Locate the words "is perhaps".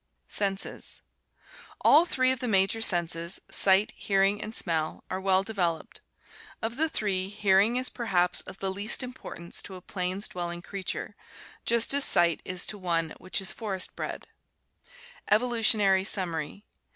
7.75-8.41